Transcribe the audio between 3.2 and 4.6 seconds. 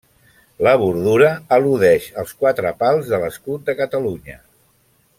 l'escut de Catalunya.